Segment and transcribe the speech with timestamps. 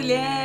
[0.00, 0.39] mulher!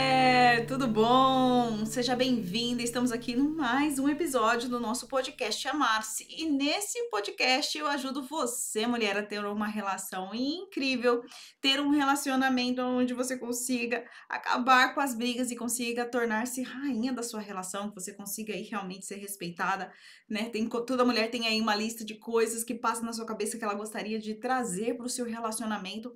[0.75, 1.86] Tudo bom?
[1.86, 2.83] Seja bem-vinda.
[2.83, 6.28] Estamos aqui no mais um episódio do nosso podcast Amar-se.
[6.30, 11.24] E nesse podcast eu ajudo você, mulher, a ter uma relação incrível,
[11.61, 17.23] ter um relacionamento onde você consiga acabar com as brigas e consiga tornar-se rainha da
[17.23, 19.89] sua relação, que você consiga aí realmente ser respeitada,
[20.30, 20.50] né?
[20.50, 23.64] Tem, toda mulher tem aí uma lista de coisas que passam na sua cabeça que
[23.64, 26.14] ela gostaria de trazer para o seu relacionamento.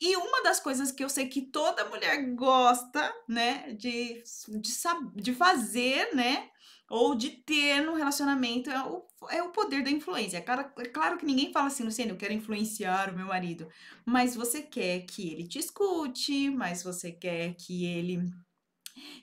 [0.00, 4.22] E uma das coisas que eu sei que toda mulher gosta, né, de, de,
[5.16, 6.48] de fazer, né,
[6.88, 10.38] ou de ter no relacionamento é o, é o poder da influência.
[10.38, 13.68] É claro, é claro que ninguém fala assim, Luciano, eu quero influenciar o meu marido.
[14.04, 18.28] Mas você quer que ele te escute, mas você quer que ele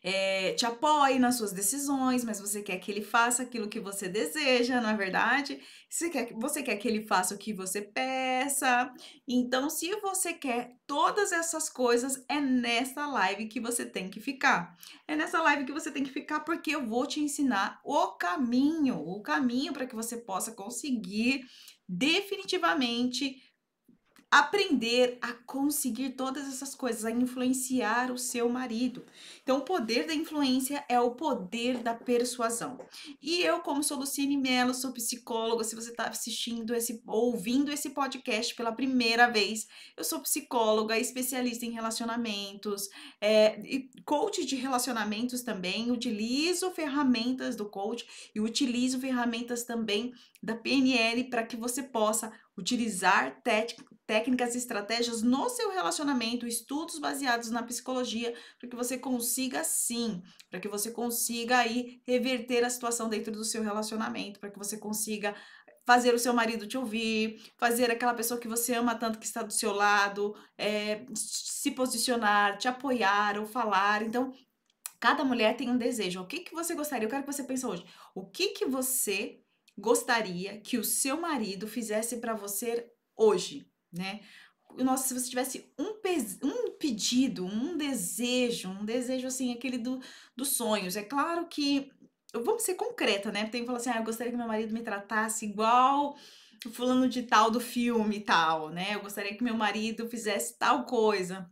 [0.03, 4.08] é, te apoie nas suas decisões, mas você quer que ele faça aquilo que você
[4.08, 5.59] deseja, não é verdade?
[5.89, 8.91] Você quer, você quer que ele faça o que você peça.
[9.27, 14.77] Então, se você quer todas essas coisas, é nessa live que você tem que ficar.
[15.08, 18.97] É nessa live que você tem que ficar porque eu vou te ensinar o caminho,
[18.97, 21.45] o caminho para que você possa conseguir
[21.88, 23.42] definitivamente
[24.30, 29.06] aprender a conseguir todas essas coisas, a influenciar o seu marido.
[29.42, 32.78] Então, o poder da influência é o poder da persuasão.
[33.22, 35.64] E eu, como sou Luciene Mello, sou psicóloga.
[35.64, 41.66] Se você está assistindo esse, ouvindo esse podcast pela primeira vez, eu sou psicóloga, especialista
[41.66, 42.89] em relacionamentos,
[43.22, 43.61] é,
[44.03, 45.89] coach de relacionamentos também.
[45.89, 48.05] Utilizo ferramentas do coach
[48.36, 53.39] e utilizo ferramentas também da PNL para que você possa utilizar
[54.08, 60.23] técnicas e estratégias no seu relacionamento, estudos baseados na psicologia, para que você consiga sim,
[60.49, 64.77] para que você consiga aí reverter a situação dentro do seu relacionamento, para que você
[64.77, 65.36] consiga
[65.86, 69.41] fazer o seu marido te ouvir, fazer aquela pessoa que você ama tanto que está
[69.41, 74.02] do seu lado, é, se posicionar, te apoiar ou falar.
[74.03, 74.33] Então,
[74.99, 76.21] cada mulher tem um desejo.
[76.21, 77.05] O que, que você gostaria?
[77.05, 77.86] Eu quero que você pense hoje.
[78.14, 79.39] O que, que você
[79.77, 84.21] gostaria que o seu marido fizesse para você hoje, né?
[84.77, 85.93] Nossa, se você tivesse um,
[86.43, 89.99] um pedido, um desejo, um desejo assim, aquele do,
[90.36, 90.95] dos sonhos.
[90.95, 91.92] É claro que.
[92.33, 93.47] Vamos ser concreta, né?
[93.47, 96.15] Tem que falar assim: ah, eu gostaria que meu marido me tratasse igual
[96.65, 98.95] o fulano de tal do filme tal, né?
[98.95, 101.49] Eu gostaria que meu marido fizesse tal coisa,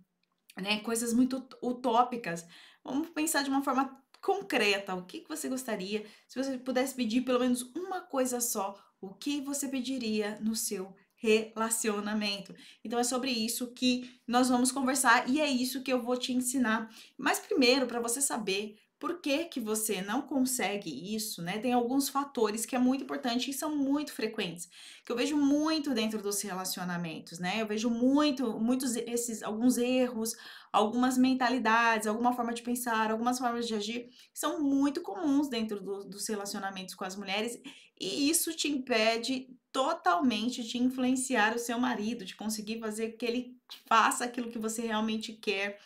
[0.59, 0.79] né?
[0.81, 2.45] Coisas muito utópicas.
[2.83, 4.95] Vamos pensar de uma forma concreta.
[4.95, 6.05] O que, que você gostaria?
[6.27, 10.95] Se você pudesse pedir pelo menos uma coisa só, o que você pediria no seu
[11.25, 12.53] relacionamento.
[12.83, 16.31] Então é sobre isso que nós vamos conversar e é isso que eu vou te
[16.31, 16.89] ensinar.
[17.17, 21.59] Mas primeiro, para você saber por que, que você não consegue isso, né?
[21.59, 24.69] Tem alguns fatores que é muito importante e são muito frequentes,
[25.05, 27.61] que eu vejo muito dentro dos relacionamentos, né?
[27.61, 30.33] Eu vejo muito, muitos esses alguns erros,
[30.71, 36.05] algumas mentalidades, alguma forma de pensar, algumas formas de agir são muito comuns dentro do,
[36.05, 37.59] dos relacionamentos com as mulheres
[37.99, 43.57] e isso te impede totalmente de influenciar o seu marido, de conseguir fazer que ele
[43.85, 45.81] faça aquilo que você realmente quer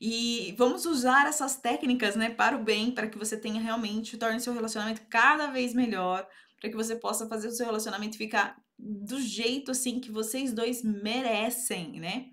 [0.00, 4.40] e vamos usar essas técnicas, né, para o bem, para que você tenha realmente, torne
[4.40, 6.26] seu relacionamento cada vez melhor,
[6.58, 10.82] para que você possa fazer o seu relacionamento ficar do jeito assim que vocês dois
[10.82, 12.26] merecem, né?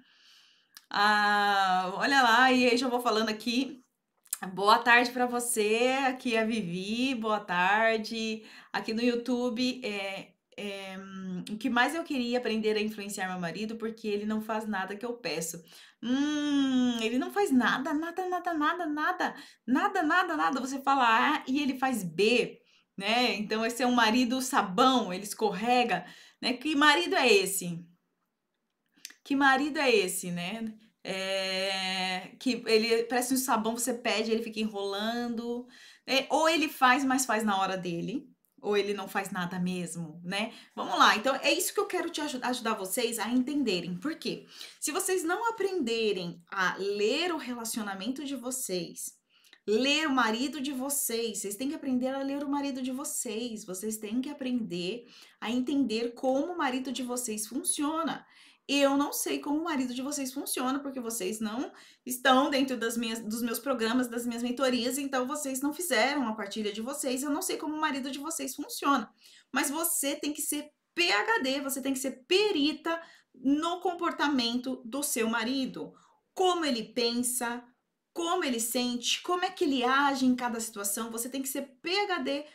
[0.89, 3.83] Ah, olha lá, e aí já vou falando aqui.
[4.53, 8.43] Boa tarde para você, aqui é a Vivi, boa tarde.
[8.73, 10.97] Aqui no YouTube, é, é,
[11.51, 14.95] o que mais eu queria aprender a influenciar meu marido, porque ele não faz nada
[14.95, 15.63] que eu peço.
[16.01, 19.35] Hum, ele não faz nada, nada, nada, nada, nada,
[19.67, 20.59] nada, nada, nada.
[20.59, 22.59] Você fala A e ele faz B,
[22.97, 23.35] né?
[23.35, 26.05] Então esse é um marido sabão, ele escorrega,
[26.41, 26.53] né?
[26.53, 27.85] Que marido é esse?
[29.23, 30.73] Que marido é esse, né?
[31.03, 35.67] É, que ele parece um sabão, você pede, ele fica enrolando.
[36.05, 38.27] É, ou ele faz, mas faz na hora dele
[38.61, 40.53] ou ele não faz nada mesmo, né?
[40.75, 41.15] Vamos lá.
[41.15, 43.95] Então é isso que eu quero te ajudar, ajudar vocês a entenderem.
[43.95, 44.45] Por quê?
[44.79, 49.17] Se vocês não aprenderem a ler o relacionamento de vocês,
[49.67, 53.65] ler o marido de vocês, vocês têm que aprender a ler o marido de vocês.
[53.65, 55.05] Vocês têm que aprender
[55.41, 58.25] a entender como o marido de vocês funciona.
[58.67, 61.71] Eu não sei como o marido de vocês funciona, porque vocês não
[62.05, 66.33] estão dentro das minhas, dos meus programas, das minhas mentorias, então vocês não fizeram a
[66.33, 67.23] partilha de vocês.
[67.23, 69.09] Eu não sei como o marido de vocês funciona.
[69.53, 73.01] Mas você tem que ser PhD, você tem que ser perita
[73.33, 75.93] no comportamento do seu marido.
[76.33, 77.63] Como ele pensa,
[78.11, 81.11] como ele sente, como é que ele age em cada situação.
[81.11, 82.45] Você tem que ser PhD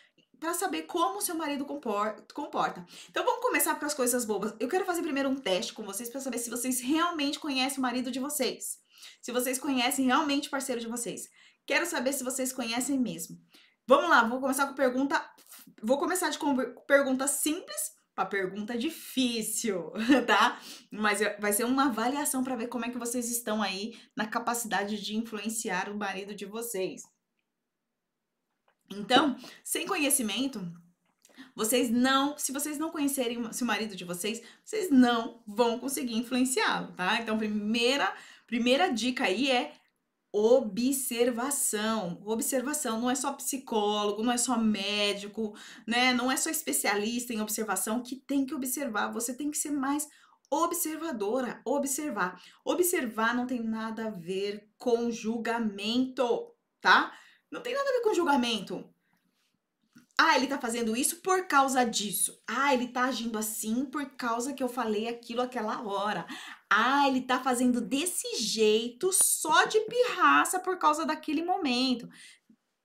[0.43, 2.85] para saber como o seu marido comporta.
[3.09, 4.53] Então vamos começar com as coisas bobas.
[4.59, 7.83] Eu quero fazer primeiro um teste com vocês para saber se vocês realmente conhecem o
[7.83, 8.81] marido de vocês.
[9.21, 11.31] Se vocês conhecem realmente o parceiro de vocês.
[11.65, 13.41] Quero saber se vocês conhecem mesmo.
[13.87, 15.25] Vamos lá, vou começar com pergunta.
[15.81, 16.39] Vou começar de
[16.89, 19.93] pergunta simples para pergunta difícil,
[20.27, 20.61] tá?
[20.91, 25.01] Mas vai ser uma avaliação para ver como é que vocês estão aí na capacidade
[25.01, 27.03] de influenciar o marido de vocês.
[28.99, 30.61] Então, sem conhecimento,
[31.55, 36.93] vocês não, se vocês não conhecerem o marido de vocês, vocês não vão conseguir influenciá-lo,
[36.93, 37.21] tá?
[37.21, 38.13] Então, primeira,
[38.47, 39.75] primeira dica aí é
[40.33, 42.23] observação.
[42.25, 45.55] Observação não é só psicólogo, não é só médico,
[45.87, 46.15] né?
[46.15, 50.09] Não é só especialista em observação que tem que observar, você tem que ser mais
[50.51, 52.43] observadora, observar.
[52.65, 56.51] Observar não tem nada a ver com julgamento,
[56.81, 57.13] tá?
[57.53, 58.83] Não tem nada a ver com julgamento.
[60.19, 62.43] Ah, ele tá fazendo isso por causa disso.
[62.47, 66.27] Ah, ele tá agindo assim por causa que eu falei aquilo aquela hora.
[66.71, 72.09] Ah, ele tá fazendo desse jeito só de pirraça por causa daquele momento.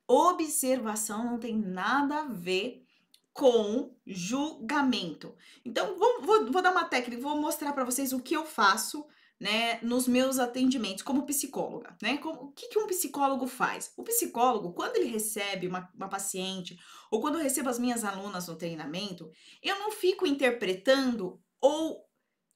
[0.05, 2.83] Observação não tem nada a ver
[3.31, 5.33] com julgamento.
[5.63, 9.05] Então, vou, vou, vou dar uma técnica, vou mostrar para vocês o que eu faço
[9.39, 12.17] né, nos meus atendimentos como psicóloga, né?
[12.17, 13.93] Como, o que, que um psicólogo faz?
[13.95, 16.77] O psicólogo, quando ele recebe uma, uma paciente
[17.11, 19.29] ou quando eu recebo as minhas alunas no treinamento,
[19.61, 22.03] eu não fico interpretando ou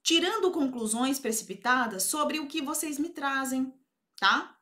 [0.02, 3.72] tirando conclusões precipitadas sobre o que vocês me trazem,
[4.18, 4.56] tá?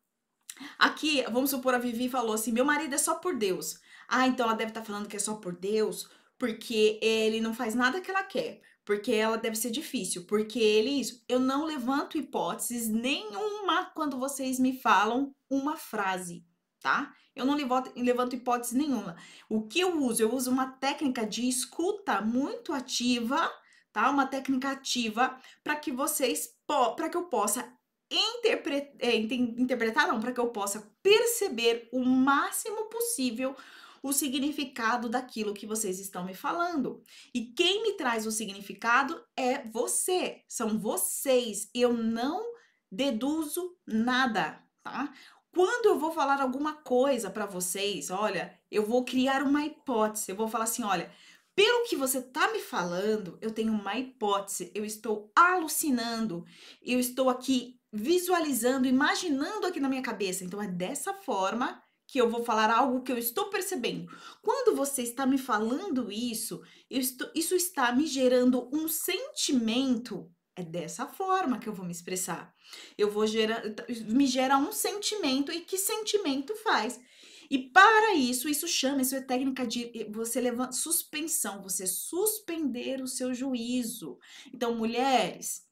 [0.79, 3.81] Aqui, vamos supor, a Vivi falou assim: meu marido é só por Deus.
[4.07, 6.07] Ah, então ela deve estar tá falando que é só por Deus,
[6.39, 11.01] porque ele não faz nada que ela quer porque ela deve ser difícil, porque ele
[11.01, 11.25] isso.
[11.29, 16.45] Eu não levanto hipóteses nenhuma quando vocês me falam uma frase,
[16.81, 17.15] tá?
[17.37, 19.15] Eu não levanto, levanto hipótese nenhuma.
[19.49, 20.25] O que eu uso?
[20.25, 23.49] Eu uso uma técnica de escuta muito ativa,
[23.93, 24.11] tá?
[24.11, 26.49] Uma técnica ativa para que vocês,
[26.97, 27.73] para que eu possa
[28.11, 33.55] interpretar, é, interpretar não, para que eu possa perceber o máximo possível
[34.03, 37.03] o significado daquilo que vocês estão me falando.
[37.35, 41.69] E quem me traz o significado é você, são vocês.
[41.75, 42.43] Eu não
[42.91, 45.13] deduzo nada, tá?
[45.53, 50.31] Quando eu vou falar alguma coisa para vocês, olha, eu vou criar uma hipótese.
[50.31, 51.13] Eu vou falar assim, olha,
[51.55, 56.45] pelo que você tá me falando, eu tenho uma hipótese, eu estou alucinando,
[56.81, 60.45] eu estou aqui visualizando, imaginando aqui na minha cabeça.
[60.45, 64.11] Então é dessa forma que eu vou falar algo que eu estou percebendo.
[64.43, 66.61] Quando você está me falando isso,
[66.91, 70.29] estou, isso está me gerando um sentimento.
[70.57, 72.53] É dessa forma que eu vou me expressar.
[72.99, 73.63] Eu vou gerar,
[74.09, 77.01] me gera um sentimento e que sentimento faz?
[77.49, 83.07] E para isso, isso chama, isso é técnica de você levar suspensão, você suspender o
[83.07, 84.19] seu juízo.
[84.53, 85.63] Então, mulheres,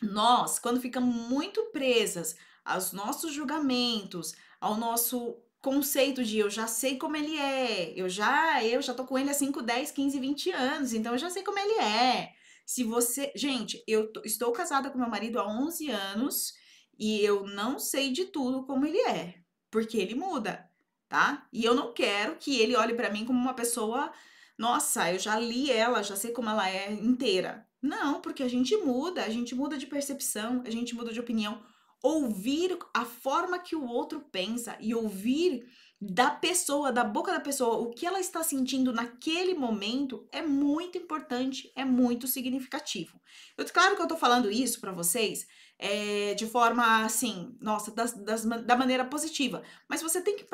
[0.00, 6.96] nós, quando ficamos muito presas aos nossos julgamentos, ao nosso conceito de eu já sei
[6.96, 10.50] como ele é, eu já eu já tô com ele há 5, 10, 15, 20
[10.52, 12.32] anos, então eu já sei como ele é.
[12.64, 16.54] Se você, gente, eu tô, estou casada com meu marido há 11 anos
[16.98, 19.34] e eu não sei de tudo como ele é,
[19.70, 20.70] porque ele muda,
[21.08, 21.46] tá?
[21.52, 24.12] E eu não quero que ele olhe para mim como uma pessoa,
[24.56, 27.66] nossa, eu já li ela, já sei como ela é inteira.
[27.82, 31.62] Não, porque a gente muda, a gente muda de percepção, a gente muda de opinião
[32.02, 35.66] ouvir a forma que o outro pensa e ouvir
[36.00, 40.96] da pessoa, da boca da pessoa, o que ela está sentindo naquele momento é muito
[40.96, 43.20] importante, é muito significativo.
[43.56, 45.46] Eu, claro que eu tô falando isso para vocês
[45.78, 50.46] é, de forma assim, nossa, das, das, da maneira positiva, mas você tem que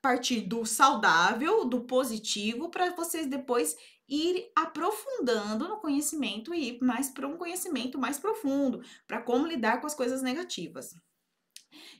[0.00, 3.76] partir do saudável, do positivo, para vocês depois
[4.08, 9.80] ir aprofundando no conhecimento e ir mais para um conhecimento mais profundo, para como lidar
[9.80, 10.94] com as coisas negativas.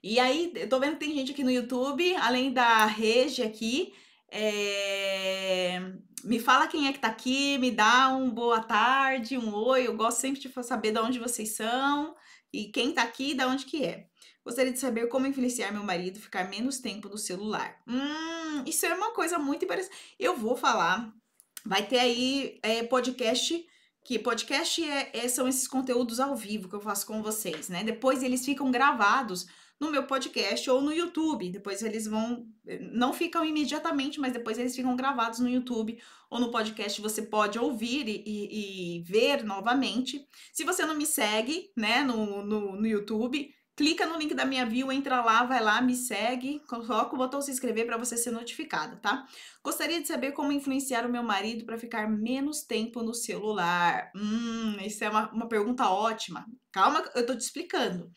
[0.02, 3.94] E aí, eu tô vendo que tem gente aqui no YouTube, além da Rege aqui,
[4.30, 5.80] é...
[6.24, 9.96] me fala quem é que tá aqui, me dá um boa tarde, um oi, eu
[9.96, 12.14] gosto sempre de saber de onde vocês são
[12.52, 14.06] e quem tá aqui e de onde que é.
[14.44, 17.80] Gostaria de saber como influenciar meu marido ficar menos tempo no celular.
[17.86, 19.96] Hum, isso é uma coisa muito interessante.
[20.18, 21.14] Eu vou falar
[21.64, 23.66] Vai ter aí é, podcast,
[24.04, 27.84] que podcast é, é, são esses conteúdos ao vivo que eu faço com vocês, né?
[27.84, 29.46] Depois eles ficam gravados
[29.82, 31.50] no meu podcast ou no YouTube.
[31.50, 32.46] Depois eles vão.
[32.92, 36.00] Não ficam imediatamente, mas depois eles ficam gravados no YouTube
[36.30, 37.00] ou no podcast.
[37.00, 40.24] Você pode ouvir e, e, e ver novamente.
[40.52, 43.52] Se você não me segue, né, no, no, no YouTube,
[43.82, 47.42] clica no link da minha bio, entra lá, vai lá, me segue, coloca o botão
[47.42, 49.26] se inscrever para você ser notificado, tá?
[49.60, 54.12] Gostaria de saber como influenciar o meu marido para ficar menos tempo no celular.
[54.14, 56.46] Hum, isso é uma, uma pergunta ótima.
[56.70, 58.08] Calma, eu tô te explicando.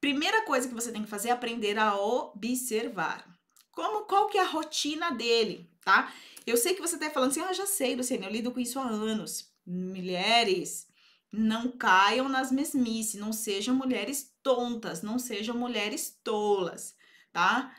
[0.00, 3.24] Primeira coisa que você tem que fazer é aprender a observar.
[3.70, 6.12] Como, qual que é a rotina dele, tá?
[6.44, 8.80] Eu sei que você tá falando assim, ah, já sei, Luciane, eu lido com isso
[8.80, 9.54] há anos.
[9.64, 10.88] Mulheres,
[11.32, 16.94] não caiam nas mesmices, não sejam mulheres tontas, não sejam mulheres tolas,
[17.32, 17.74] tá?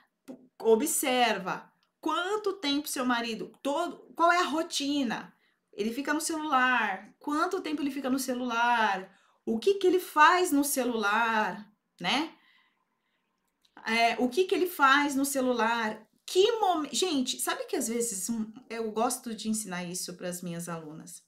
[0.59, 5.33] Observa quanto tempo seu marido, todo, qual é a rotina?
[5.71, 9.09] Ele fica no celular, quanto tempo ele fica no celular?
[9.45, 12.33] O que que ele faz no celular, né?
[13.85, 16.01] É, o que que ele faz no celular?
[16.25, 16.95] Que momento.
[16.95, 18.27] Gente, sabe que às vezes
[18.69, 21.23] eu gosto de ensinar isso para as minhas alunas.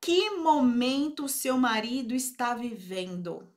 [0.00, 3.48] Que momento seu marido está vivendo?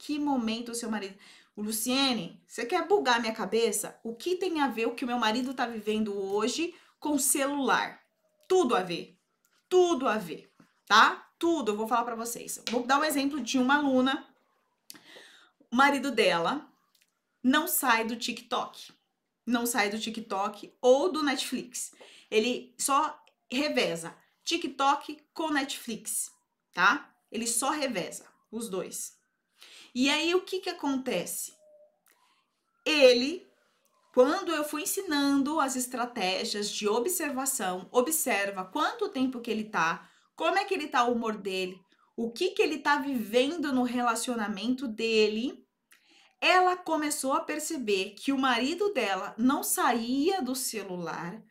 [0.00, 1.14] Que momento o seu marido.
[1.54, 4.00] O Luciene, você quer bugar minha cabeça?
[4.02, 8.02] O que tem a ver o que o meu marido está vivendo hoje com celular?
[8.48, 9.18] Tudo a ver.
[9.68, 10.50] Tudo a ver,
[10.86, 11.30] tá?
[11.38, 12.62] Tudo, eu vou falar para vocês.
[12.70, 14.26] Vou dar um exemplo de uma aluna.
[15.70, 16.66] O marido dela
[17.42, 18.94] não sai do TikTok.
[19.44, 21.92] Não sai do TikTok ou do Netflix.
[22.30, 26.32] Ele só reveza TikTok com Netflix,
[26.72, 27.14] tá?
[27.30, 29.19] Ele só reveza os dois.
[29.94, 31.52] E aí o que que acontece?
[32.84, 33.46] Ele,
[34.14, 40.58] quando eu fui ensinando as estratégias de observação, observa quanto tempo que ele tá, como
[40.58, 41.80] é que ele tá o humor dele,
[42.16, 45.66] o que que ele tá vivendo no relacionamento dele,
[46.40, 51.42] ela começou a perceber que o marido dela não saía do celular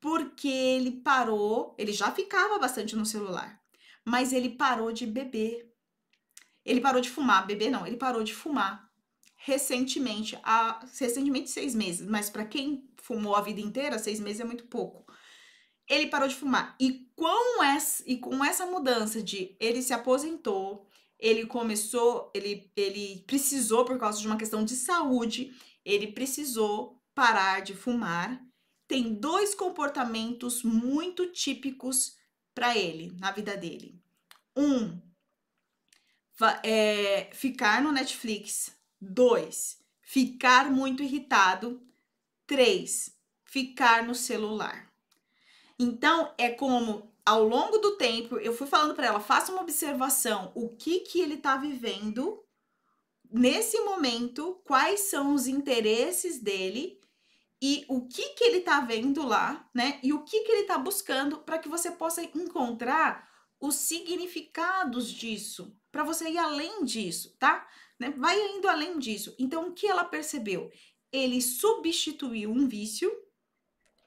[0.00, 3.60] porque ele parou, ele já ficava bastante no celular,
[4.04, 5.68] mas ele parou de beber.
[6.68, 8.86] Ele parou de fumar, beber não, ele parou de fumar
[9.36, 14.44] recentemente, há recentemente seis meses, mas para quem fumou a vida inteira, seis meses é
[14.44, 15.10] muito pouco.
[15.88, 20.86] Ele parou de fumar e com essa, e com essa mudança de ele se aposentou,
[21.18, 27.62] ele começou, ele, ele precisou, por causa de uma questão de saúde, ele precisou parar
[27.62, 28.44] de fumar.
[28.86, 32.16] Tem dois comportamentos muito típicos
[32.54, 33.98] para ele, na vida dele.
[34.56, 35.00] Um,
[36.62, 38.72] é, ficar no Netflix.
[39.00, 41.80] Dois, ficar muito irritado.
[42.46, 44.90] Três, ficar no celular.
[45.78, 50.50] Então, é como ao longo do tempo, eu fui falando para ela, faça uma observação,
[50.54, 52.42] o que que ele está vivendo
[53.30, 56.98] nesse momento, quais são os interesses dele
[57.60, 60.00] e o que que ele está vendo lá, né?
[60.02, 63.28] E o que que ele está buscando para que você possa encontrar
[63.60, 67.66] os significados disso, para você ir além disso, tá?
[67.98, 68.10] Né?
[68.10, 69.34] Vai indo além disso.
[69.36, 70.70] Então, o que ela percebeu?
[71.10, 73.10] Ele substituiu um vício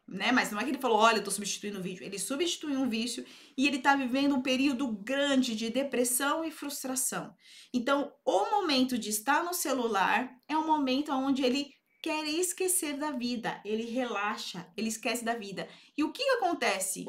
[0.08, 0.32] né?
[0.32, 2.04] Mas não é que ele falou, olha, eu tô substituindo o vício.
[2.04, 3.26] Ele substituiu um vício
[3.58, 7.34] e ele tá vivendo um período grande de depressão e frustração.
[7.74, 13.12] Então, o momento de estar no celular é um momento onde ele quer esquecer da
[13.12, 15.68] vida, ele relaxa, ele esquece da vida.
[15.98, 17.06] E o que acontece?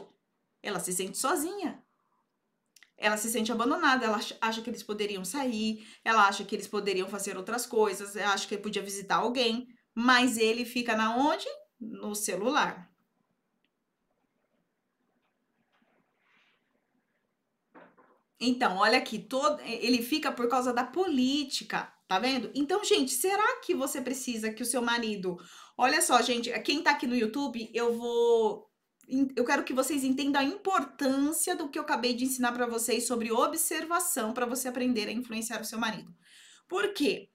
[0.63, 1.82] Ela se sente sozinha.
[3.03, 7.09] Ela se sente abandonada, ela acha que eles poderiam sair, ela acha que eles poderiam
[7.09, 11.47] fazer outras coisas, ela acha que ele podia visitar alguém, mas ele fica na onde?
[11.81, 12.93] No celular.
[18.41, 22.51] Então, olha aqui, todo, ele fica por causa da política, tá vendo?
[22.55, 25.39] Então, gente, será que você precisa que o seu marido.
[25.77, 28.72] Olha só, gente, quem tá aqui no YouTube, eu vou.
[29.37, 33.07] Eu quero que vocês entendam a importância do que eu acabei de ensinar para vocês
[33.07, 36.15] sobre observação para você aprender a influenciar o seu marido.
[36.67, 37.29] Por quê?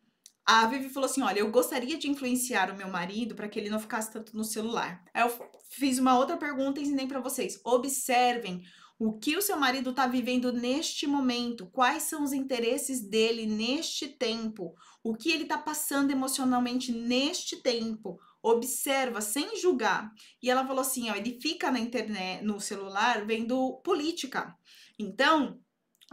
[0.43, 3.69] A Vivi falou assim: olha, eu gostaria de influenciar o meu marido para que ele
[3.69, 5.03] não ficasse tanto no celular.
[5.13, 7.59] Aí eu fiz uma outra pergunta e ensinei para vocês.
[7.63, 8.63] Observem
[8.99, 11.67] o que o seu marido está vivendo neste momento?
[11.67, 14.73] Quais são os interesses dele neste tempo?
[15.03, 18.17] O que ele está passando emocionalmente neste tempo?
[18.41, 20.11] Observa sem julgar.
[20.41, 24.55] E ela falou assim: ó, ele fica na internet, no celular, vendo política.
[24.97, 25.59] Então,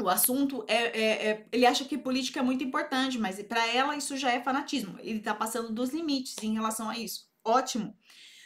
[0.00, 3.96] o assunto é, é, é, ele acha que política é muito importante, mas para ela
[3.96, 4.98] isso já é fanatismo.
[5.00, 7.28] Ele está passando dos limites em relação a isso.
[7.44, 7.96] Ótimo,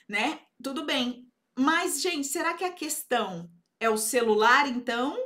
[0.08, 0.40] né?
[0.62, 1.26] Tudo bem.
[1.58, 5.16] Mas, gente, será que a questão é o celular, então?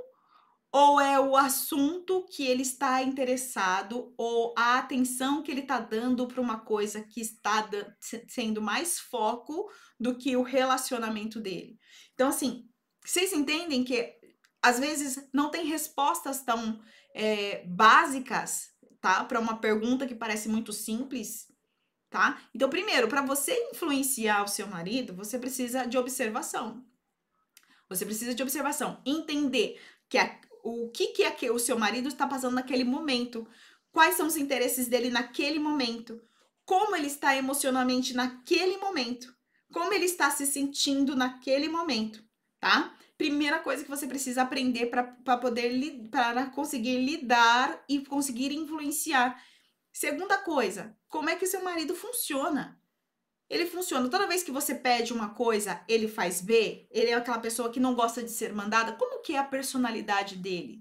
[0.73, 6.27] Ou é o assunto que ele está interessado, ou a atenção que ele está dando
[6.27, 7.69] para uma coisa que está
[8.27, 11.79] sendo mais foco do que o relacionamento dele?
[12.15, 12.67] Então, assim,
[13.05, 14.15] vocês entendem que
[14.63, 16.81] às vezes não tem respostas tão
[17.15, 19.25] é, básicas tá?
[19.25, 21.49] Para uma pergunta que parece muito simples,
[22.09, 22.41] tá?
[22.55, 26.87] Então, primeiro, para você influenciar o seu marido, você precisa de observação.
[27.89, 32.09] Você precisa de observação, entender que a, o que, que é que o seu marido
[32.09, 33.47] está passando naquele momento,
[33.91, 36.21] quais são os interesses dele naquele momento,
[36.65, 39.35] como ele está emocionalmente naquele momento,
[39.73, 42.25] como ele está se sentindo naquele momento,
[42.61, 42.97] tá?
[43.19, 49.43] Primeira coisa que você precisa aprender para poder para conseguir lidar e conseguir influenciar.
[49.93, 52.82] Segunda coisa, como é que o seu marido funciona?
[53.53, 57.39] Ele funciona toda vez que você pede uma coisa, ele faz B, ele é aquela
[57.39, 58.93] pessoa que não gosta de ser mandada.
[58.93, 60.81] Como que é a personalidade dele?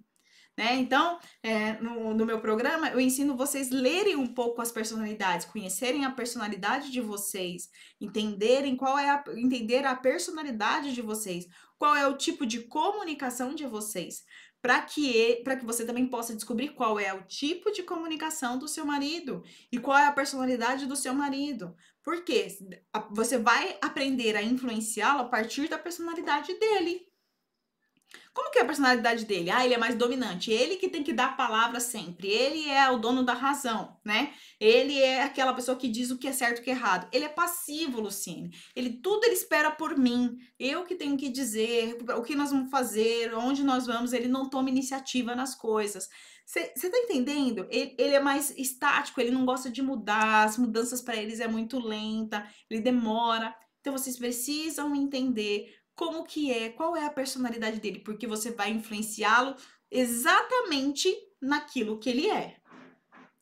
[0.62, 0.76] Né?
[0.76, 6.06] Então, é, no, no, meu programa, eu ensino vocês lerem um pouco as personalidades, conhecerem
[6.06, 7.68] a personalidade de vocês,
[8.00, 11.48] entenderem qual é a, entender a personalidade de vocês,
[11.80, 14.24] qual é o tipo de comunicação de vocês,
[14.62, 18.68] para que para que você também possa descobrir qual é o tipo de comunicação do
[18.68, 19.42] seu marido
[19.72, 21.76] e qual é a personalidade do seu marido.
[22.04, 22.56] Porque
[23.10, 27.11] você vai aprender a influenciá-lo a partir da personalidade dele.
[28.34, 29.50] Como que é a personalidade dele?
[29.50, 30.52] Ah, ele é mais dominante.
[30.52, 32.30] Ele que tem que dar a palavra sempre.
[32.30, 34.34] Ele é o dono da razão, né?
[34.60, 37.10] Ele é aquela pessoa que diz o que é certo e o que é errado.
[37.12, 38.52] Ele é passivo, Luciene.
[38.74, 40.38] Ele tudo ele espera por mim.
[40.58, 44.14] Eu que tenho que dizer o que nós vamos fazer, onde nós vamos.
[44.14, 46.08] Ele não toma iniciativa nas coisas.
[46.46, 47.66] Você tá entendendo?
[47.70, 51.48] Ele, ele, é mais estático, ele não gosta de mudar, as mudanças para eles é
[51.48, 53.56] muito lenta, ele demora.
[53.80, 58.70] Então vocês precisam entender como que é, qual é a personalidade dele, porque você vai
[58.72, 59.56] influenciá-lo
[59.90, 62.58] exatamente naquilo que ele é.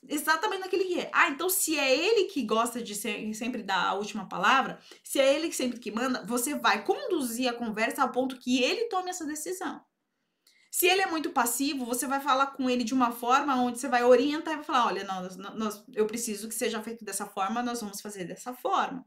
[0.08, 1.12] Exatamente naquilo que é.
[1.14, 5.20] Ah, então se é ele que gosta de ser, sempre dar a última palavra, se
[5.20, 8.86] é ele que sempre que manda, você vai conduzir a conversa ao ponto que ele
[8.86, 9.80] tome essa decisão.
[10.72, 13.88] Se ele é muito passivo, você vai falar com ele de uma forma onde você
[13.88, 17.64] vai orientar e vai falar: olha, nós, nós, eu preciso que seja feito dessa forma,
[17.64, 19.06] nós vamos fazer dessa forma.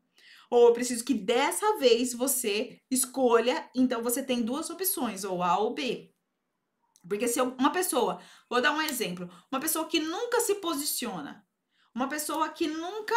[0.53, 5.59] Ou eu preciso que dessa vez você escolha, então você tem duas opções, ou A
[5.59, 6.15] ou B.
[7.09, 11.43] Porque se uma pessoa, vou dar um exemplo, uma pessoa que nunca se posiciona,
[11.95, 13.15] uma pessoa que nunca,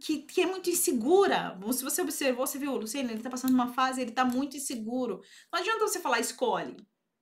[0.00, 1.60] que, que é muito insegura.
[1.74, 5.20] Se você observou, você viu, Luciano, ele tá passando uma fase, ele tá muito inseguro.
[5.52, 6.74] Não adianta você falar escolhe.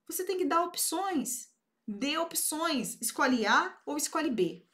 [0.09, 1.49] Você tem que dar opções.
[1.89, 2.97] Dê opções.
[3.01, 4.65] Escolhe A ou escolhe B.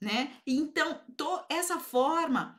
[0.00, 0.40] Né?
[0.46, 2.58] Então, tô, essa forma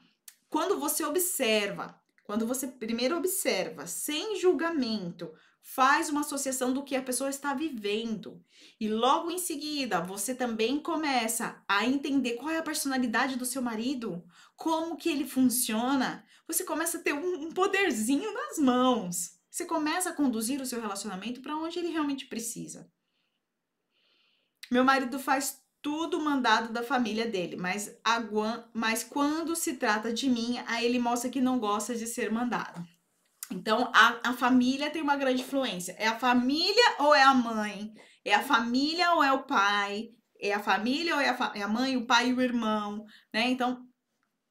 [0.57, 7.01] quando você observa, quando você primeiro observa, sem julgamento, faz uma associação do que a
[7.03, 8.43] pessoa está vivendo
[8.79, 13.61] e logo em seguida você também começa a entender qual é a personalidade do seu
[13.61, 19.37] marido, como que ele funciona, você começa a ter um, poderzinho nas mãos.
[19.51, 22.91] Você começa a conduzir o seu relacionamento para onde ele realmente precisa.
[24.71, 27.97] Meu marido faz tudo mandado da família dele, mas,
[28.29, 32.29] Guan, mas quando se trata de mim, aí ele mostra que não gosta de ser
[32.29, 32.85] mandado.
[33.49, 35.95] Então, a, a família tem uma grande influência.
[35.97, 37.93] É a família ou é a mãe?
[38.25, 40.09] É a família ou é o pai?
[40.41, 43.05] É a família ou é a, é a mãe, o pai e o irmão?
[43.33, 43.49] Né?
[43.49, 43.87] Então,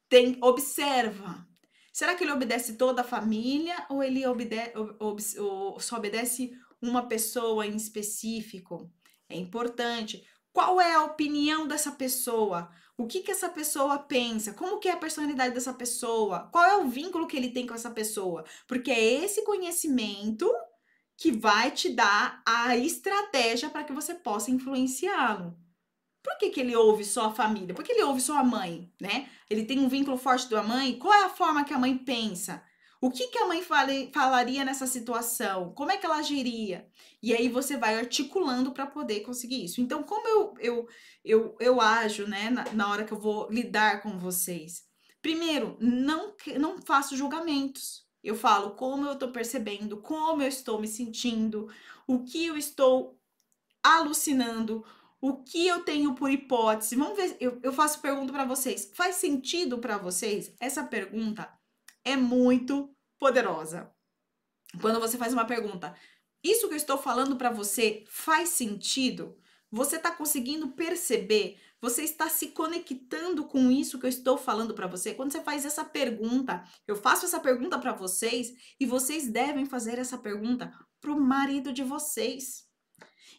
[0.08, 1.46] tem, observa.
[1.92, 6.50] Será que ele obedece toda a família ou ele obede, ob, ob, ob, só obedece
[6.80, 8.90] uma pessoa em específico?
[9.28, 10.24] É importante.
[10.56, 12.70] Qual é a opinião dessa pessoa?
[12.96, 14.54] O que que essa pessoa pensa?
[14.54, 16.48] Como que é a personalidade dessa pessoa?
[16.50, 18.42] Qual é o vínculo que ele tem com essa pessoa?
[18.66, 20.50] Porque é esse conhecimento
[21.14, 25.54] que vai te dar a estratégia para que você possa influenciá-lo.
[26.22, 27.74] Por que, que ele ouve só a família?
[27.74, 29.28] Por que ele ouve só a mãe, né?
[29.50, 30.98] Ele tem um vínculo forte com a mãe.
[30.98, 32.64] Qual é a forma que a mãe pensa?
[33.00, 35.72] O que, que a mãe fale, falaria nessa situação?
[35.74, 36.88] Como é que ela agiria?
[37.22, 39.80] E aí você vai articulando para poder conseguir isso.
[39.80, 40.88] Então, como eu, eu,
[41.24, 44.84] eu, eu ajo né, na, na hora que eu vou lidar com vocês?
[45.20, 48.06] Primeiro, não, não faço julgamentos.
[48.22, 51.68] Eu falo como eu estou percebendo, como eu estou me sentindo,
[52.06, 53.20] o que eu estou
[53.82, 54.84] alucinando,
[55.20, 56.96] o que eu tenho por hipótese.
[56.96, 58.90] Vamos ver, eu, eu faço pergunta para vocês.
[58.94, 60.52] Faz sentido para vocês?
[60.58, 61.48] Essa pergunta
[62.06, 63.92] é muito poderosa.
[64.80, 65.94] Quando você faz uma pergunta,
[66.42, 69.36] isso que eu estou falando para você faz sentido?
[69.70, 71.60] Você está conseguindo perceber?
[71.80, 75.14] Você está se conectando com isso que eu estou falando para você?
[75.14, 79.98] Quando você faz essa pergunta, eu faço essa pergunta para vocês e vocês devem fazer
[79.98, 82.64] essa pergunta para o marido de vocês.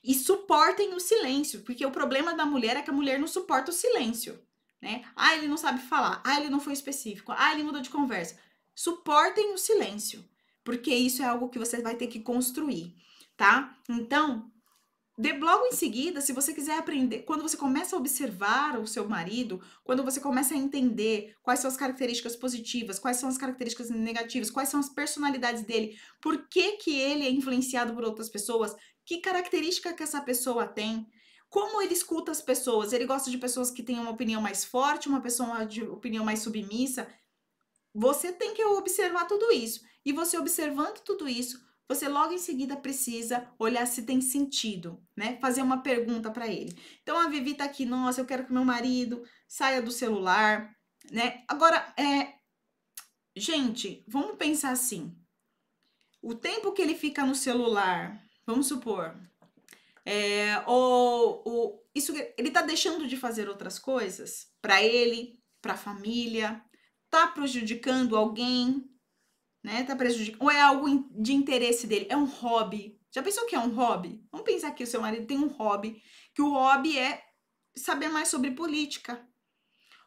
[0.03, 3.71] E suportem o silêncio, porque o problema da mulher é que a mulher não suporta
[3.71, 4.39] o silêncio,
[4.81, 5.03] né?
[5.15, 6.21] Ah, ele não sabe falar.
[6.25, 7.33] Ah, ele não foi específico.
[7.35, 8.37] Ah, ele mudou de conversa
[8.77, 10.23] suportem o silêncio,
[10.63, 12.95] porque isso é algo que você vai ter que construir,
[13.35, 13.75] tá?
[13.89, 14.51] Então,
[15.17, 19.09] de, logo em seguida, se você quiser aprender, quando você começa a observar o seu
[19.09, 23.89] marido, quando você começa a entender quais são as características positivas, quais são as características
[23.89, 28.75] negativas, quais são as personalidades dele, por que, que ele é influenciado por outras pessoas,
[29.03, 31.07] que característica que essa pessoa tem,
[31.49, 35.09] como ele escuta as pessoas, ele gosta de pessoas que têm uma opinião mais forte,
[35.09, 37.07] uma pessoa de opinião mais submissa.
[37.99, 39.83] Você tem que observar tudo isso.
[40.05, 45.39] E você observando tudo isso, você logo em seguida precisa olhar se tem sentido, né?
[45.41, 46.77] Fazer uma pergunta para ele.
[47.01, 50.71] Então a Vivi tá aqui, nossa, eu quero que meu marido saia do celular,
[51.09, 51.43] né?
[51.47, 52.35] Agora, é
[53.35, 55.17] gente, vamos pensar assim.
[56.21, 59.15] O tempo que ele fica no celular, vamos supor,
[60.05, 65.77] é, ou, ou isso ele tá deixando de fazer outras coisas para ele, para a
[65.77, 66.63] família,
[67.09, 68.89] tá prejudicando alguém,
[69.63, 69.83] né?
[69.83, 70.41] Tá prejudicando.
[70.43, 72.07] Ou é algo de interesse dele?
[72.09, 72.99] É um hobby.
[73.11, 74.23] Já pensou que é um hobby?
[74.31, 76.01] Vamos pensar que o seu marido tem um hobby,
[76.35, 77.23] que o hobby é
[77.75, 79.25] saber mais sobre política.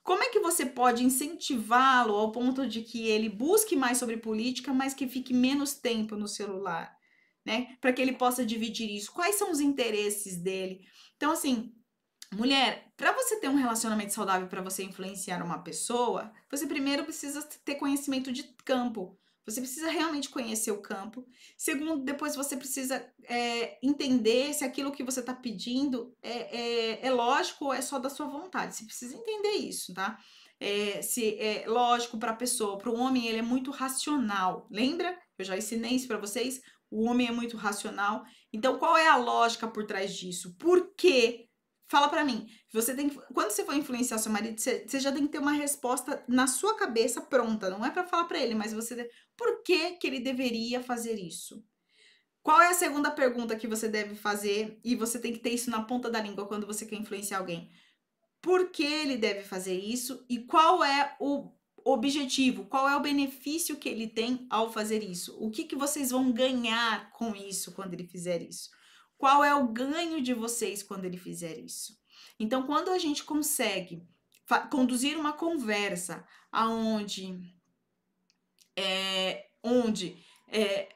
[0.02, 4.72] Como é que você pode incentivá-lo ao ponto de que ele busque mais sobre política,
[4.72, 6.96] mas que fique menos tempo no celular,
[7.44, 7.76] né?
[7.80, 9.12] Para que ele possa dividir isso.
[9.12, 10.80] Quais são os interesses dele?
[11.16, 11.74] Então, assim,
[12.34, 17.42] mulher, para você ter um relacionamento saudável, para você influenciar uma pessoa, você primeiro precisa
[17.64, 19.18] ter conhecimento de campo.
[19.46, 21.26] Você precisa realmente conhecer o campo.
[21.56, 27.10] Segundo, depois você precisa é, entender se aquilo que você está pedindo é, é, é,
[27.10, 28.76] lógico ou é só da sua vontade.
[28.76, 30.18] Você precisa entender isso, tá?
[30.60, 32.78] É, se é lógico para a pessoa.
[32.78, 34.68] Para o homem, ele é muito racional.
[34.70, 35.18] Lembra?
[35.38, 36.60] Eu já ensinei isso para vocês.
[36.90, 38.22] O homem é muito racional.
[38.52, 40.54] Então, qual é a lógica por trás disso?
[40.58, 41.49] Por que
[41.90, 42.48] Fala para mim.
[42.72, 45.50] Você tem quando você for influenciar seu marido, você, você, já tem que ter uma
[45.50, 47.68] resposta na sua cabeça pronta.
[47.68, 51.64] Não é para falar para ele, mas você por que que ele deveria fazer isso?
[52.44, 55.68] Qual é a segunda pergunta que você deve fazer e você tem que ter isso
[55.68, 57.68] na ponta da língua quando você quer influenciar alguém?
[58.40, 61.50] Por que ele deve fazer isso e qual é o
[61.84, 62.66] objetivo?
[62.66, 65.36] Qual é o benefício que ele tem ao fazer isso?
[65.40, 68.70] O que que vocês vão ganhar com isso quando ele fizer isso?
[69.20, 71.94] Qual é o ganho de vocês quando ele fizer isso?
[72.38, 74.02] Então, quando a gente consegue
[74.70, 77.38] conduzir uma conversa aonde
[78.74, 80.16] é, onde
[80.48, 80.88] é,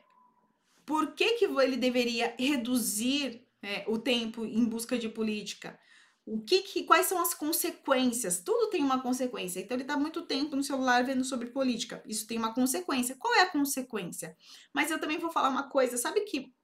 [0.87, 5.79] por que, que ele deveria reduzir é, o tempo em busca de política?
[6.25, 8.41] O que, que quais são as consequências?
[8.41, 9.61] Tudo tem uma consequência.
[9.61, 12.03] Então ele está muito tempo no celular vendo sobre política.
[12.07, 13.17] Isso tem uma consequência.
[13.17, 14.35] Qual é a consequência?
[14.73, 15.99] Mas eu também vou falar uma coisa.
[15.99, 16.55] Sabe que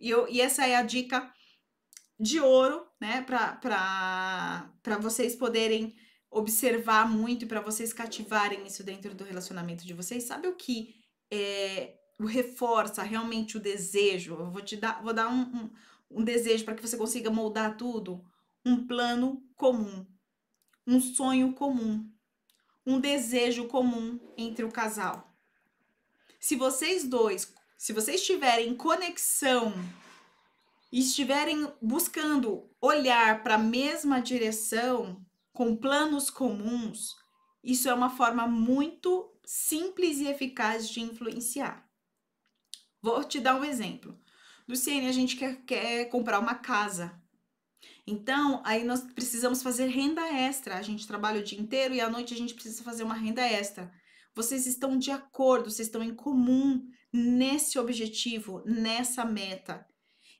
[0.00, 1.32] e, eu, e essa é a dica
[2.18, 5.94] de ouro, né, para vocês poderem
[6.30, 10.24] observar muito para vocês cativarem isso dentro do relacionamento de vocês.
[10.24, 10.94] Sabe o que
[11.30, 14.34] é, reforça realmente o desejo?
[14.34, 15.70] Eu vou te dar, vou dar um, um,
[16.10, 18.24] um desejo para que você consiga moldar tudo.
[18.66, 20.04] Um plano comum,
[20.86, 22.10] um sonho comum,
[22.84, 25.32] um desejo comum entre o casal.
[26.40, 29.72] Se vocês dois se vocês tiverem conexão
[30.90, 37.14] e estiverem buscando olhar para a mesma direção, com planos comuns,
[37.62, 41.88] isso é uma forma muito simples e eficaz de influenciar.
[43.00, 44.18] Vou te dar um exemplo.
[44.68, 47.16] Luciene, a gente quer, quer comprar uma casa.
[48.04, 50.76] Então, aí nós precisamos fazer renda extra.
[50.76, 53.42] A gente trabalha o dia inteiro e à noite a gente precisa fazer uma renda
[53.42, 53.92] extra.
[54.38, 59.84] Vocês estão de acordo, vocês estão em comum nesse objetivo, nessa meta.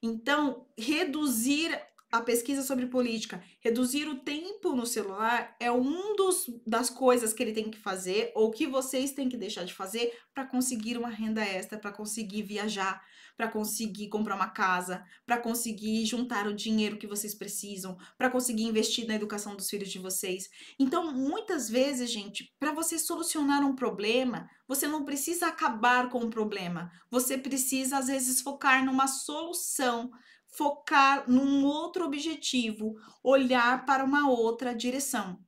[0.01, 1.77] Então, reduzir
[2.11, 7.43] a pesquisa sobre política, reduzir o tempo no celular é um dos das coisas que
[7.43, 11.11] ele tem que fazer ou que vocês têm que deixar de fazer para conseguir uma
[11.11, 13.03] renda extra, para conseguir viajar,
[13.37, 18.65] para conseguir comprar uma casa, para conseguir juntar o dinheiro que vocês precisam, para conseguir
[18.65, 20.49] investir na educação dos filhos de vocês.
[20.79, 26.31] Então, muitas vezes, gente, para você solucionar um problema, você não precisa acabar com o
[26.31, 26.91] problema.
[27.11, 30.11] Você precisa às vezes focar numa solução
[30.59, 35.39] focar num outro objetivo, olhar para uma outra direção,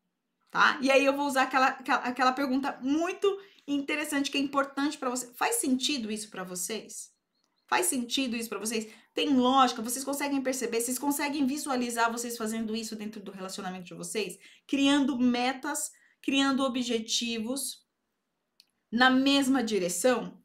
[0.52, 0.78] tá?
[0.80, 3.26] E aí eu vou usar aquela, aquela, pergunta muito
[3.66, 5.26] interessante que é importante para você.
[5.34, 7.10] Faz sentido isso para vocês?
[7.66, 8.86] Faz sentido isso para vocês?
[9.12, 9.82] Tem lógica?
[9.82, 10.80] Vocês conseguem perceber?
[10.80, 14.38] Vocês conseguem visualizar vocês fazendo isso dentro do relacionamento de vocês?
[14.64, 15.90] Criando metas,
[16.22, 17.84] criando objetivos
[18.92, 20.40] na mesma direção?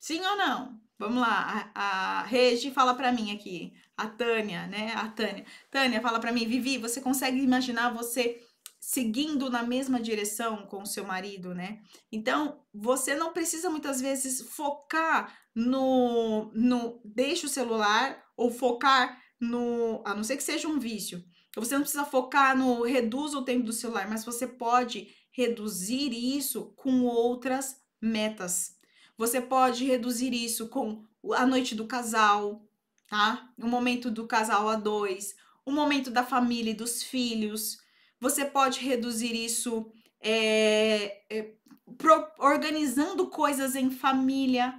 [0.00, 0.79] Sim ou não?
[1.00, 4.92] Vamos lá, a, a Regi fala para mim aqui, a Tânia, né?
[4.94, 5.46] A Tânia.
[5.70, 8.38] Tânia fala para mim, Vivi, você consegue imaginar você
[8.78, 11.80] seguindo na mesma direção com o seu marido, né?
[12.12, 20.02] Então, você não precisa muitas vezes focar no, no deixa o celular ou focar no,
[20.04, 21.24] a não ser que seja um vício.
[21.56, 26.74] Você não precisa focar no reduz o tempo do celular, mas você pode reduzir isso
[26.76, 28.78] com outras metas.
[29.20, 31.04] Você pode reduzir isso com
[31.34, 32.66] a noite do casal,
[33.06, 33.50] tá?
[33.58, 37.76] O momento do casal a dois, o momento da família e dos filhos.
[38.18, 41.52] Você pode reduzir isso é, é,
[41.98, 44.74] pro, organizando coisas em família.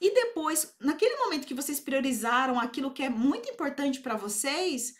[0.00, 4.94] E depois, naquele momento que vocês priorizaram aquilo que é muito importante para vocês,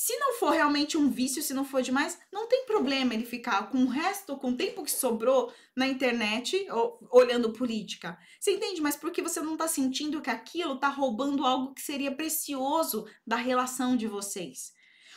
[0.00, 3.68] se não for realmente um vício, se não for demais, não tem problema ele ficar
[3.68, 8.16] com o resto, com o tempo que sobrou na internet, ou, olhando política.
[8.38, 8.80] Você entende?
[8.80, 13.34] Mas porque você não está sentindo que aquilo está roubando algo que seria precioso da
[13.34, 14.72] relação de vocês.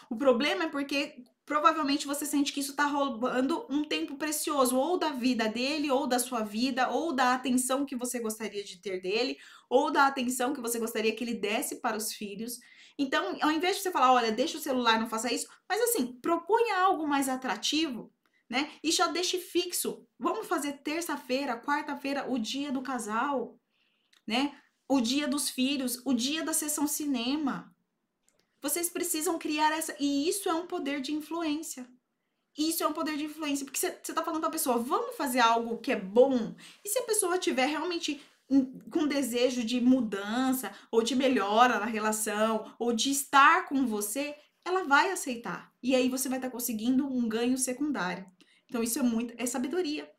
[0.10, 1.13] O problema é porque
[1.46, 6.08] provavelmente você sente que isso está roubando um tempo precioso, ou da vida dele, ou
[6.08, 9.38] da sua vida, ou da atenção que você gostaria de ter dele,
[9.70, 12.58] ou da atenção que você gostaria que ele desse para os filhos.
[12.97, 16.19] Então, ao invés de você falar, olha, deixa o celular, não faça isso, mas assim,
[16.19, 18.13] proponha algo mais atrativo,
[18.49, 18.71] né?
[18.84, 20.06] E já deixe fixo.
[20.19, 23.60] Vamos fazer terça-feira, quarta-feira, o dia do casal,
[24.27, 24.56] né?
[24.88, 27.73] O dia dos filhos, o dia da sessão cinema.
[28.62, 29.95] Vocês precisam criar essa.
[29.99, 31.88] E isso é um poder de influência.
[32.58, 35.39] Isso é um poder de influência, porque você está falando para a pessoa, vamos fazer
[35.39, 36.54] algo que é bom.
[36.84, 38.21] E se a pessoa tiver realmente
[38.92, 44.36] com desejo de mudança, ou de melhora na relação, ou de estar com você,
[44.66, 45.74] ela vai aceitar.
[45.82, 48.26] E aí você vai estar tá conseguindo um ganho secundário.
[48.66, 49.34] Então, isso é muito.
[49.38, 50.10] É sabedoria.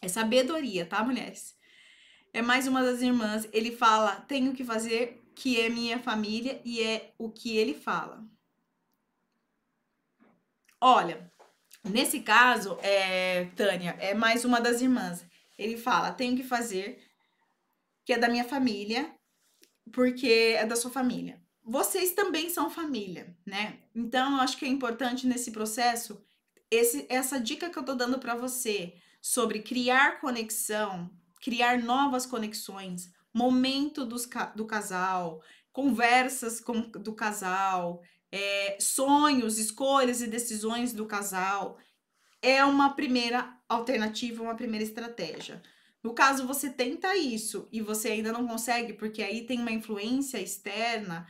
[0.00, 1.56] É sabedoria, tá, mulheres?
[2.32, 3.48] É mais uma das irmãs.
[3.52, 8.24] Ele fala: tenho que fazer que é minha família e é o que ele fala.
[10.80, 11.30] Olha,
[11.84, 15.24] nesse caso, é, Tânia, é mais uma das irmãs.
[15.56, 17.11] Ele fala: tenho que fazer
[18.04, 19.14] que é da minha família,
[19.92, 21.40] porque é da sua família.
[21.64, 23.78] Vocês também são família, né?
[23.94, 26.20] Então, eu acho que é importante nesse processo
[26.72, 31.10] esse, essa dica que eu tô dando para você sobre criar conexão,
[31.40, 40.26] criar novas conexões, momento dos, do casal, conversas com, do casal, é, sonhos, escolhas e
[40.26, 41.78] decisões do casal,
[42.40, 45.62] é uma primeira alternativa, uma primeira estratégia.
[46.02, 50.38] No caso, você tenta isso e você ainda não consegue, porque aí tem uma influência
[50.40, 51.26] externa,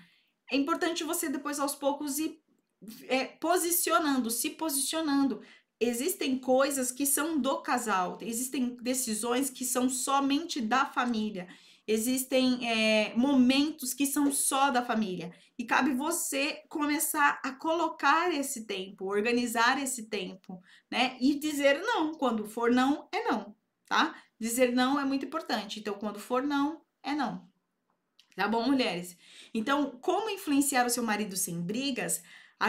[0.51, 2.43] é importante você depois aos poucos ir
[3.09, 5.43] é, posicionando, se posicionando.
[5.81, 11.49] Existem coisas que são do casal, existem decisões que são somente da família,
[11.87, 15.33] existem é, momentos que são só da família.
[15.59, 21.17] E cabe você começar a colocar esse tempo, organizar esse tempo, né?
[21.21, 22.13] E dizer não.
[22.15, 23.55] Quando for não, é não,
[23.87, 24.15] tá?
[24.43, 25.79] Dizer não é muito importante.
[25.79, 27.49] Então, quando for não, é não.
[28.35, 29.17] Tá bom, mulheres?
[29.55, 32.25] Então, como influenciar o seu marido sem brigas?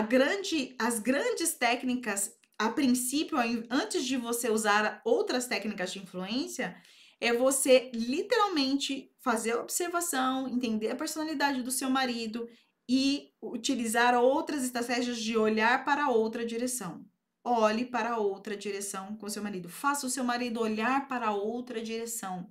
[0.07, 3.39] Grande, as grandes técnicas, a princípio,
[3.71, 6.79] antes de você usar outras técnicas de influência,
[7.19, 12.47] é você literalmente fazer a observação, entender a personalidade do seu marido
[12.87, 17.03] e utilizar outras estratégias de olhar para outra direção
[17.43, 19.67] olhe para outra direção com seu marido.
[19.67, 22.49] Faça o seu marido olhar para outra direção.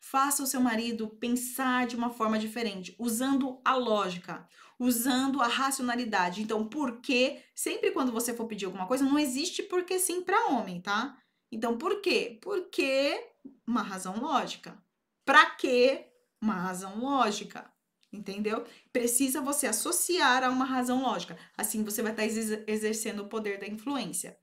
[0.00, 4.48] Faça o seu marido pensar de uma forma diferente, usando a lógica,
[4.78, 6.40] usando a racionalidade.
[6.40, 7.42] Então, por quê?
[7.54, 11.18] Sempre quando você for pedir alguma coisa, não existe porque sim para homem, tá?
[11.52, 12.38] Então, por quê?
[12.40, 13.22] Porque
[13.66, 14.82] uma razão lógica.
[15.24, 16.06] Para quê?
[16.40, 17.70] Uma razão lógica.
[18.12, 18.64] Entendeu?
[18.92, 21.38] Precisa você associar a uma razão lógica.
[21.56, 24.36] Assim você vai estar tá exercendo o poder da influência,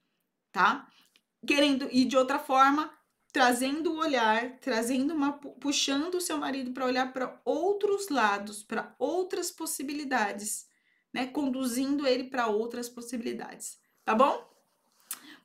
[0.52, 0.88] tá?
[1.46, 2.92] Querendo e de outra forma,
[3.34, 8.96] trazendo o olhar, trazendo uma puxando o seu marido para olhar para outros lados, para
[8.98, 10.68] outras possibilidades,
[11.14, 11.28] né?
[11.28, 14.50] Conduzindo ele para outras possibilidades, tá bom?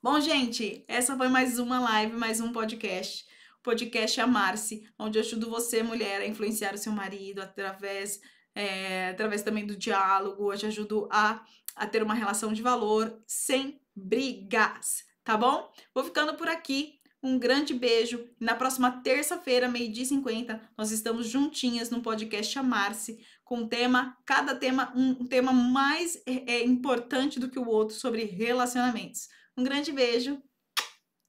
[0.01, 3.27] Bom, gente, essa foi mais uma live, mais um podcast
[3.63, 8.21] podcast Amar-se, onde eu ajudo você, mulher, a influenciar o seu marido através,
[8.55, 11.45] é, através também do diálogo, eu te ajudo a,
[11.77, 15.71] a ter uma relação de valor sem brigas, tá bom?
[15.95, 17.01] Vou ficando por aqui.
[17.25, 18.29] Um grande beijo.
[18.41, 24.17] Na próxima terça-feira, meio-dia e 50, nós estamos juntinhas no podcast Amar-se, com um tema,
[24.27, 29.29] cada tema, um, um tema mais é, é, importante do que o outro sobre relacionamentos.
[29.57, 30.43] Um grande beijo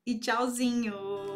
[0.07, 1.32] e tchauzinho!